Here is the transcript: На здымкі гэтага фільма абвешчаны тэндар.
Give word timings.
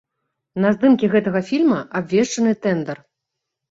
На 0.65 0.71
здымкі 0.77 1.11
гэтага 1.17 1.43
фільма 1.51 1.79
абвешчаны 2.03 2.51
тэндар. 2.69 3.09